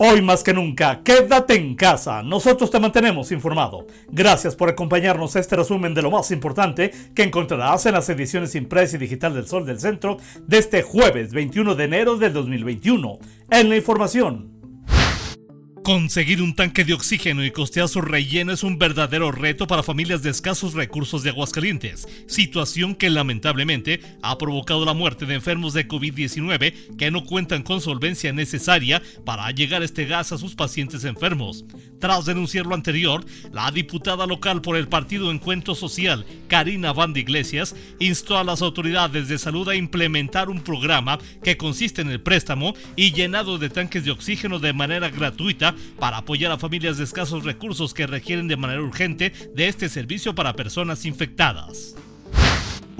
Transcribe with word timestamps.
Hoy 0.00 0.22
más 0.22 0.44
que 0.44 0.54
nunca, 0.54 1.02
quédate 1.02 1.56
en 1.56 1.74
casa. 1.74 2.22
Nosotros 2.22 2.70
te 2.70 2.78
mantenemos 2.78 3.32
informado. 3.32 3.84
Gracias 4.08 4.54
por 4.54 4.68
acompañarnos 4.68 5.34
a 5.34 5.40
este 5.40 5.56
resumen 5.56 5.92
de 5.92 6.02
lo 6.02 6.12
más 6.12 6.30
importante 6.30 6.92
que 7.16 7.24
encontrarás 7.24 7.84
en 7.84 7.94
las 7.94 8.08
ediciones 8.08 8.54
impresa 8.54 8.94
y 8.94 9.00
digital 9.00 9.34
del 9.34 9.48
Sol 9.48 9.66
del 9.66 9.80
Centro 9.80 10.18
de 10.46 10.58
este 10.58 10.82
jueves 10.82 11.32
21 11.32 11.74
de 11.74 11.84
enero 11.84 12.16
del 12.16 12.32
2021. 12.32 13.18
En 13.50 13.68
la 13.68 13.76
información. 13.76 14.57
Conseguir 15.88 16.42
un 16.42 16.54
tanque 16.54 16.84
de 16.84 16.92
oxígeno 16.92 17.42
y 17.42 17.50
costear 17.50 17.88
su 17.88 18.02
relleno 18.02 18.52
es 18.52 18.62
un 18.62 18.76
verdadero 18.76 19.32
reto 19.32 19.66
para 19.66 19.82
familias 19.82 20.22
de 20.22 20.28
escasos 20.28 20.74
recursos 20.74 21.22
de 21.22 21.30
Aguascalientes, 21.30 22.06
situación 22.26 22.94
que 22.94 23.08
lamentablemente 23.08 24.02
ha 24.20 24.36
provocado 24.36 24.84
la 24.84 24.92
muerte 24.92 25.24
de 25.24 25.36
enfermos 25.36 25.72
de 25.72 25.88
COVID-19 25.88 26.96
que 26.98 27.10
no 27.10 27.24
cuentan 27.24 27.62
con 27.62 27.80
solvencia 27.80 28.34
necesaria 28.34 29.00
para 29.24 29.50
llegar 29.50 29.82
este 29.82 30.04
gas 30.04 30.30
a 30.30 30.36
sus 30.36 30.54
pacientes 30.54 31.04
enfermos. 31.04 31.64
Tras 31.98 32.26
denunciar 32.26 32.66
lo 32.66 32.74
anterior, 32.74 33.24
la 33.50 33.70
diputada 33.70 34.26
local 34.26 34.60
por 34.60 34.76
el 34.76 34.88
Partido 34.88 35.30
Encuentro 35.30 35.74
Social, 35.74 36.26
Karina 36.48 36.92
Van 36.92 37.14
de 37.14 37.20
Iglesias, 37.20 37.74
instó 37.98 38.36
a 38.36 38.44
las 38.44 38.60
autoridades 38.60 39.28
de 39.28 39.38
salud 39.38 39.66
a 39.70 39.74
implementar 39.74 40.50
un 40.50 40.60
programa 40.60 41.18
que 41.42 41.56
consiste 41.56 42.02
en 42.02 42.10
el 42.10 42.20
préstamo 42.20 42.74
y 42.94 43.12
llenado 43.12 43.56
de 43.56 43.70
tanques 43.70 44.04
de 44.04 44.10
oxígeno 44.10 44.58
de 44.58 44.74
manera 44.74 45.08
gratuita 45.08 45.74
para 45.98 46.18
apoyar 46.18 46.52
a 46.52 46.58
familias 46.58 46.96
de 46.96 47.04
escasos 47.04 47.44
recursos 47.44 47.94
que 47.94 48.06
requieren 48.06 48.48
de 48.48 48.56
manera 48.56 48.82
urgente 48.82 49.32
de 49.54 49.68
este 49.68 49.88
servicio 49.88 50.34
para 50.34 50.54
personas 50.54 51.04
infectadas. 51.04 51.96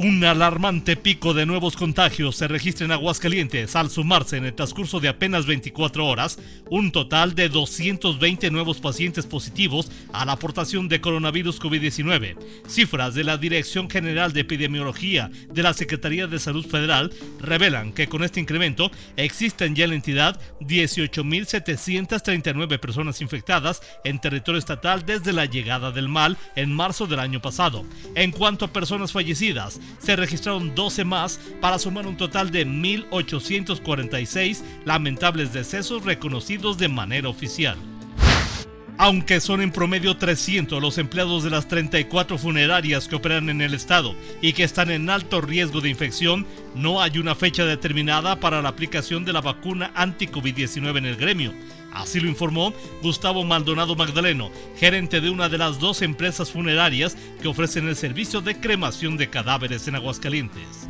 Un 0.00 0.24
alarmante 0.24 0.94
pico 0.94 1.34
de 1.34 1.44
nuevos 1.44 1.76
contagios 1.76 2.36
se 2.36 2.46
registra 2.46 2.84
en 2.84 2.92
Aguascalientes 2.92 3.74
al 3.74 3.90
sumarse 3.90 4.36
en 4.36 4.44
el 4.44 4.54
transcurso 4.54 5.00
de 5.00 5.08
apenas 5.08 5.44
24 5.44 6.06
horas 6.06 6.38
un 6.70 6.92
total 6.92 7.34
de 7.34 7.48
220 7.48 8.52
nuevos 8.52 8.78
pacientes 8.78 9.26
positivos 9.26 9.90
a 10.12 10.24
la 10.24 10.30
aportación 10.32 10.88
de 10.88 11.00
coronavirus 11.00 11.60
COVID-19. 11.60 12.36
Cifras 12.68 13.14
de 13.14 13.24
la 13.24 13.38
Dirección 13.38 13.90
General 13.90 14.32
de 14.32 14.42
Epidemiología 14.42 15.32
de 15.52 15.62
la 15.64 15.74
Secretaría 15.74 16.28
de 16.28 16.38
Salud 16.38 16.64
Federal 16.64 17.12
revelan 17.40 17.92
que 17.92 18.06
con 18.06 18.22
este 18.22 18.38
incremento 18.38 18.92
existen 19.16 19.74
ya 19.74 19.82
en 19.82 19.90
la 19.90 19.96
entidad 19.96 20.40
18.739 20.60 22.78
personas 22.78 23.20
infectadas 23.20 23.82
en 24.04 24.20
territorio 24.20 24.60
estatal 24.60 25.04
desde 25.04 25.32
la 25.32 25.46
llegada 25.46 25.90
del 25.90 26.08
mal 26.08 26.38
en 26.54 26.72
marzo 26.72 27.08
del 27.08 27.18
año 27.18 27.42
pasado. 27.42 27.84
En 28.14 28.30
cuanto 28.30 28.64
a 28.64 28.72
personas 28.72 29.10
fallecidas, 29.10 29.80
se 29.98 30.16
registraron 30.16 30.74
12 30.74 31.04
más 31.04 31.40
para 31.60 31.78
sumar 31.78 32.06
un 32.06 32.16
total 32.16 32.50
de 32.50 32.66
1.846 32.66 34.62
lamentables 34.84 35.52
decesos 35.52 36.04
reconocidos 36.04 36.78
de 36.78 36.88
manera 36.88 37.28
oficial. 37.28 37.76
Aunque 39.00 39.40
son 39.40 39.60
en 39.60 39.70
promedio 39.70 40.16
300 40.16 40.82
los 40.82 40.98
empleados 40.98 41.44
de 41.44 41.50
las 41.50 41.68
34 41.68 42.36
funerarias 42.36 43.06
que 43.06 43.14
operan 43.14 43.48
en 43.48 43.60
el 43.60 43.72
estado 43.72 44.16
y 44.42 44.52
que 44.54 44.64
están 44.64 44.90
en 44.90 45.08
alto 45.08 45.40
riesgo 45.40 45.80
de 45.80 45.88
infección, 45.88 46.44
no 46.74 47.00
hay 47.00 47.18
una 47.18 47.36
fecha 47.36 47.64
determinada 47.64 48.40
para 48.40 48.60
la 48.60 48.70
aplicación 48.70 49.24
de 49.24 49.32
la 49.32 49.40
vacuna 49.40 49.92
anti-COVID-19 49.94 50.98
en 50.98 51.06
el 51.06 51.14
gremio. 51.14 51.54
Así 51.92 52.18
lo 52.18 52.28
informó 52.28 52.74
Gustavo 53.00 53.44
Maldonado 53.44 53.94
Magdaleno, 53.94 54.50
gerente 54.76 55.20
de 55.20 55.30
una 55.30 55.48
de 55.48 55.58
las 55.58 55.78
dos 55.78 56.02
empresas 56.02 56.50
funerarias 56.50 57.16
que 57.40 57.46
ofrecen 57.46 57.86
el 57.86 57.94
servicio 57.94 58.40
de 58.40 58.58
cremación 58.58 59.16
de 59.16 59.30
cadáveres 59.30 59.86
en 59.86 59.94
Aguascalientes. 59.94 60.88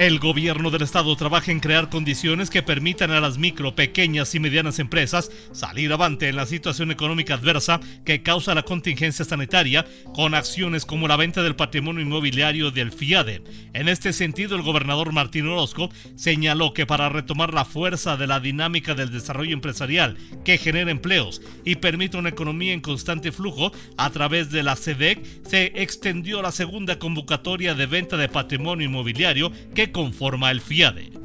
El 0.00 0.18
gobierno 0.18 0.70
del 0.70 0.80
estado 0.80 1.14
trabaja 1.14 1.52
en 1.52 1.60
crear 1.60 1.90
condiciones 1.90 2.48
que 2.48 2.62
permitan 2.62 3.10
a 3.10 3.20
las 3.20 3.36
micro, 3.36 3.74
pequeñas 3.74 4.34
y 4.34 4.40
medianas 4.40 4.78
empresas 4.78 5.30
salir 5.52 5.92
avante 5.92 6.30
en 6.30 6.36
la 6.36 6.46
situación 6.46 6.90
económica 6.90 7.34
adversa 7.34 7.80
que 8.02 8.22
causa 8.22 8.54
la 8.54 8.62
contingencia 8.62 9.26
sanitaria 9.26 9.84
con 10.14 10.34
acciones 10.34 10.86
como 10.86 11.06
la 11.06 11.18
venta 11.18 11.42
del 11.42 11.54
patrimonio 11.54 12.00
inmobiliario 12.00 12.70
del 12.70 12.92
FIADE. 12.92 13.42
En 13.74 13.90
este 13.90 14.14
sentido, 14.14 14.56
el 14.56 14.62
gobernador 14.62 15.12
Martín 15.12 15.46
Orozco 15.48 15.90
señaló 16.16 16.72
que 16.72 16.86
para 16.86 17.10
retomar 17.10 17.52
la 17.52 17.66
fuerza 17.66 18.16
de 18.16 18.26
la 18.26 18.40
dinámica 18.40 18.94
del 18.94 19.10
desarrollo 19.10 19.52
empresarial 19.52 20.16
que 20.46 20.56
genera 20.56 20.90
empleos 20.90 21.42
y 21.62 21.74
permite 21.74 22.16
una 22.16 22.30
economía 22.30 22.72
en 22.72 22.80
constante 22.80 23.32
flujo 23.32 23.70
a 23.98 24.08
través 24.08 24.50
de 24.50 24.62
la 24.62 24.76
SEDEC, 24.76 25.44
se 25.46 25.72
extendió 25.74 26.40
la 26.40 26.52
segunda 26.52 26.98
convocatoria 26.98 27.74
de 27.74 27.84
venta 27.84 28.16
de 28.16 28.30
patrimonio 28.30 28.86
inmobiliario 28.86 29.52
que 29.74 29.89
conforma 29.92 30.50
el 30.50 30.60
FIADE. 30.60 31.19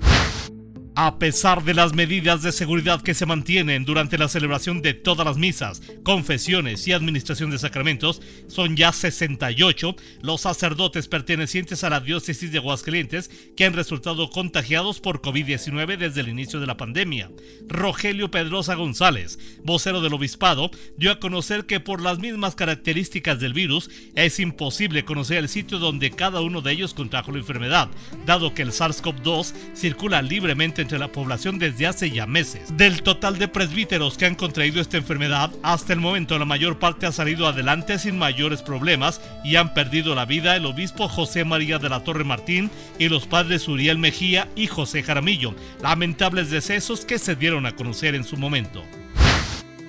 A 0.97 1.19
pesar 1.19 1.65
de 1.65 1.73
las 1.73 1.93
medidas 1.93 2.41
de 2.41 2.53
seguridad 2.53 3.01
que 3.01 3.13
se 3.13 3.25
mantienen 3.25 3.83
durante 3.83 4.17
la 4.17 4.29
celebración 4.29 4.81
de 4.81 4.93
todas 4.93 5.27
las 5.27 5.35
misas, 5.35 5.81
confesiones 6.03 6.87
y 6.87 6.93
administración 6.93 7.51
de 7.51 7.59
sacramentos, 7.59 8.21
son 8.47 8.77
ya 8.77 8.93
68 8.93 9.93
los 10.21 10.39
sacerdotes 10.39 11.09
pertenecientes 11.09 11.83
a 11.83 11.89
la 11.89 11.99
diócesis 11.99 12.49
de 12.49 12.59
Aguascalientes 12.59 13.29
que 13.57 13.65
han 13.65 13.73
resultado 13.73 14.29
contagiados 14.29 15.01
por 15.01 15.21
COVID-19 15.21 15.97
desde 15.97 16.21
el 16.21 16.29
inicio 16.29 16.61
de 16.61 16.67
la 16.67 16.77
pandemia. 16.77 17.29
Rogelio 17.67 18.31
Pedrosa 18.31 18.75
González, 18.75 19.37
vocero 19.65 19.99
del 19.99 20.13
obispado, 20.13 20.71
dio 20.95 21.11
a 21.11 21.19
conocer 21.19 21.65
que 21.65 21.81
por 21.81 22.01
las 22.01 22.19
mismas 22.19 22.55
características 22.55 23.41
del 23.41 23.51
virus 23.51 23.89
es 24.15 24.39
imposible 24.39 25.03
conocer 25.03 25.39
el 25.39 25.49
sitio 25.49 25.77
donde 25.77 26.11
cada 26.11 26.39
uno 26.39 26.61
de 26.61 26.71
ellos 26.71 26.93
contrajo 26.93 27.33
la 27.33 27.39
enfermedad, 27.39 27.89
dado 28.25 28.53
que 28.53 28.61
el 28.61 28.71
SARS-CoV-2 28.71 29.53
circula 29.75 30.21
libremente 30.21 30.84
entre 30.85 30.99
la 30.99 31.07
población 31.07 31.57
desde 31.57 31.87
hace 31.87 32.11
ya 32.11 32.27
meses. 32.27 32.77
Del 32.77 33.01
total 33.01 33.39
de 33.39 33.47
presbíteros 33.47 34.19
que 34.19 34.27
han 34.27 34.35
contraído 34.35 34.79
esta 34.79 34.97
enfermedad, 34.97 35.51
hasta 35.63 35.93
el 35.93 35.99
momento 35.99 36.37
la 36.37 36.45
mayor 36.45 36.77
parte 36.77 37.07
ha 37.07 37.11
salido 37.11 37.47
adelante 37.47 37.97
sin 37.97 38.19
mayores 38.19 38.61
problemas 38.61 39.19
y 39.43 39.55
han 39.55 39.73
perdido 39.73 40.13
la 40.13 40.25
vida 40.25 40.55
el 40.55 40.67
obispo 40.67 41.07
José 41.07 41.43
María 41.43 41.79
de 41.79 41.89
la 41.89 42.03
Torre 42.03 42.23
Martín 42.23 42.69
y 42.99 43.09
los 43.09 43.25
padres 43.25 43.67
Uriel 43.67 43.97
Mejía 43.97 44.47
y 44.55 44.67
José 44.67 45.01
Jaramillo, 45.01 45.55
lamentables 45.81 46.51
decesos 46.51 47.03
que 47.03 47.17
se 47.17 47.35
dieron 47.35 47.65
a 47.65 47.75
conocer 47.75 48.13
en 48.13 48.23
su 48.23 48.37
momento. 48.37 48.83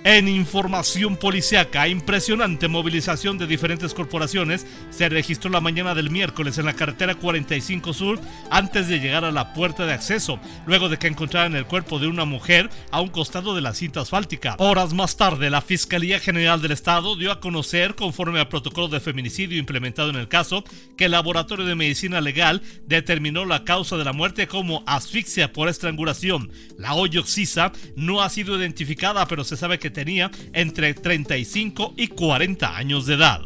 En 0.09 0.29
información 0.29 1.17
policiaca, 1.17 1.89
impresionante 1.89 2.69
movilización 2.69 3.39
de 3.39 3.49
diferentes 3.49 3.93
corporaciones 3.93 4.65
se 4.89 5.09
registró 5.09 5.51
la 5.51 5.61
mañana 5.61 5.97
del 5.97 6.11
miércoles 6.11 6.59
en 6.59 6.67
la 6.67 6.75
carretera 6.75 7.17
45 7.17 7.93
Sur 7.93 8.21
antes 8.49 8.87
de 8.87 9.01
llegar 9.01 9.25
a 9.25 9.33
la 9.33 9.53
puerta 9.53 9.85
de 9.85 9.93
acceso, 9.93 10.39
luego 10.65 10.89
de 10.89 10.97
que 10.97 11.09
encontraran 11.09 11.57
el 11.57 11.67
cuerpo 11.67 11.99
de 11.99 12.07
una 12.07 12.25
mujer 12.25 12.71
a 12.93 13.01
un 13.01 13.09
costado 13.09 13.57
de 13.57 13.63
la 13.63 13.75
cinta 13.75 14.03
asfáltica. 14.03 14.55
Horas 14.61 14.95
más 14.95 15.17
tarde, 15.17 15.51
la 15.51 15.61
Fiscalía 15.61 16.21
General 16.21 16.63
del 16.63 16.71
Estado 16.71 17.17
dio 17.17 17.33
a 17.33 17.41
conocer, 17.41 17.97
conforme 17.97 18.39
al 18.39 18.47
protocolo 18.47 18.87
de 18.87 19.01
feminicidio 19.01 19.59
implementado 19.59 20.11
en 20.11 20.17
el 20.17 20.29
caso, 20.29 20.63
que 20.97 21.07
el 21.07 21.11
Laboratorio 21.11 21.67
de 21.67 21.75
Medicina 21.75 22.21
Legal 22.21 22.63
determinó 22.87 23.45
la 23.45 23.65
causa 23.65 23.97
de 23.97 24.05
la 24.05 24.13
muerte 24.13 24.47
como 24.47 24.85
asfixia 24.87 25.53
por 25.53 25.69
estrangulación. 25.69 26.53
La 26.79 26.95
hoyoxisa 26.95 27.73
no 27.97 28.23
ha 28.23 28.31
sido 28.31 28.57
identificada, 28.57 29.27
pero 29.27 29.43
se 29.43 29.57
sabe 29.57 29.81
que 29.81 29.96
tenía 29.97 30.31
entre 30.53 30.93
35 30.93 31.95
y 31.97 32.09
40 32.09 32.77
años 32.77 33.07
de 33.07 33.15
edad. 33.15 33.41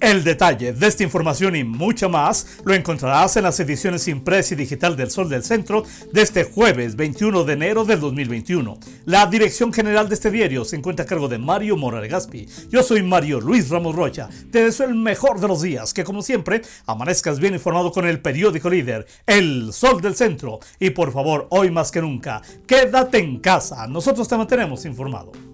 El 0.00 0.24
detalle 0.24 0.72
de 0.72 0.86
esta 0.86 1.02
información 1.02 1.54
y 1.56 1.62
mucha 1.62 2.08
más 2.08 2.56
lo 2.64 2.72
encontrarás 2.72 3.36
en 3.36 3.42
las 3.42 3.60
ediciones 3.60 4.08
impresa 4.08 4.54
y 4.54 4.56
digital 4.56 4.96
del 4.96 5.10
Sol 5.10 5.28
del 5.28 5.44
Centro 5.44 5.84
de 6.10 6.22
este 6.22 6.44
jueves 6.44 6.96
21 6.96 7.44
de 7.44 7.52
enero 7.52 7.84
del 7.84 8.00
2021. 8.00 8.78
La 9.04 9.26
dirección 9.26 9.74
general 9.74 10.08
de 10.08 10.14
este 10.14 10.30
diario 10.30 10.64
se 10.64 10.76
encuentra 10.76 11.04
a 11.04 11.06
cargo 11.06 11.28
de 11.28 11.36
Mario 11.36 11.76
Mora 11.76 12.00
Gaspi. 12.06 12.48
Yo 12.70 12.82
soy 12.82 13.02
Mario 13.02 13.42
Luis 13.42 13.68
Ramos 13.68 13.94
Rocha. 13.94 14.30
Te 14.50 14.64
deseo 14.64 14.86
el 14.86 14.94
mejor 14.94 15.38
de 15.38 15.48
los 15.48 15.60
días, 15.60 15.92
que 15.92 16.04
como 16.04 16.22
siempre 16.22 16.62
amanezcas 16.86 17.38
bien 17.38 17.52
informado 17.52 17.92
con 17.92 18.06
el 18.06 18.22
periódico 18.22 18.70
líder, 18.70 19.06
El 19.26 19.70
Sol 19.74 20.00
del 20.00 20.16
Centro. 20.16 20.60
Y 20.78 20.90
por 20.90 21.12
favor, 21.12 21.46
hoy 21.50 21.70
más 21.70 21.90
que 21.90 22.00
nunca, 22.00 22.40
quédate 22.66 23.18
en 23.18 23.38
casa. 23.38 23.86
Nosotros 23.86 24.26
te 24.26 24.38
mantenemos 24.38 24.86
informado. 24.86 25.49